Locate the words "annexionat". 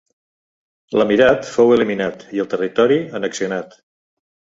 3.21-3.77